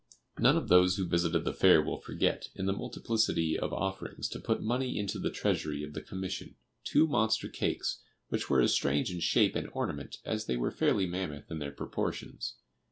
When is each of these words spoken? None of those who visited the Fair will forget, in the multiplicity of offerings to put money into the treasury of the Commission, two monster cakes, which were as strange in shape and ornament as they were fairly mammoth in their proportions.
None 0.39 0.57
of 0.57 0.67
those 0.67 0.95
who 0.95 1.05
visited 1.07 1.43
the 1.45 1.53
Fair 1.53 1.79
will 1.79 1.99
forget, 2.01 2.47
in 2.55 2.65
the 2.65 2.73
multiplicity 2.73 3.55
of 3.55 3.71
offerings 3.71 4.27
to 4.29 4.39
put 4.39 4.63
money 4.63 4.97
into 4.97 5.19
the 5.19 5.29
treasury 5.29 5.83
of 5.83 5.93
the 5.93 6.01
Commission, 6.01 6.55
two 6.83 7.05
monster 7.05 7.47
cakes, 7.47 8.01
which 8.29 8.49
were 8.49 8.61
as 8.61 8.73
strange 8.73 9.11
in 9.11 9.19
shape 9.19 9.55
and 9.55 9.69
ornament 9.73 10.17
as 10.25 10.47
they 10.47 10.57
were 10.57 10.71
fairly 10.71 11.05
mammoth 11.05 11.51
in 11.51 11.59
their 11.59 11.69
proportions. 11.71 12.55